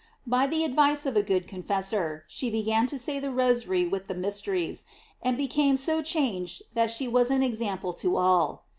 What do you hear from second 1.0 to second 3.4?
of a good confessor, she began to say the